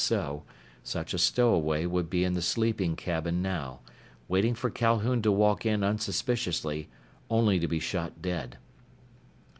[0.01, 0.43] If so,
[0.81, 3.81] such a stowaway would be in the sleeping cabin now,
[4.27, 6.89] waiting for Calhoun to walk in unsuspiciously,
[7.29, 8.57] only to be shot dead.